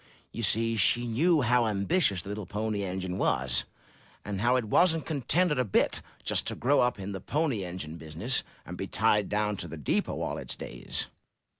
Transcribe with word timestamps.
You 0.31 0.41
see, 0.41 0.75
she 0.77 1.05
knew 1.05 1.41
how 1.43 1.67
ambitious 1.67 2.23
the 2.23 2.29
little 2.29 2.47
Pony 2.47 2.81
Engine 2.83 3.19
was, 3.19 3.65
and 4.25 4.41
how 4.41 4.55
it 4.55 4.65
wasn't 4.65 5.05
contented 5.05 5.59
a 5.59 5.63
bit 5.63 6.01
just 6.23 6.47
to 6.47 6.55
grow 6.55 6.79
up 6.79 6.97
in 6.97 7.11
the 7.11 7.21
pony 7.21 7.63
engine 7.63 7.97
business, 7.97 8.41
and 8.65 8.75
be 8.77 8.87
tied 8.87 9.29
down 9.29 9.57
to 9.57 9.67
the 9.67 9.77
depot 9.77 10.19
all 10.23 10.39
its 10.39 10.55
days. 10.55 11.07